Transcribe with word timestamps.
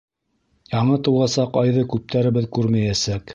—Яңы 0.75 0.97
тыуасаҡ 1.07 1.59
айҙы 1.63 1.85
күптәребеҙ 1.93 2.49
күрмәйәсәк! 2.59 3.29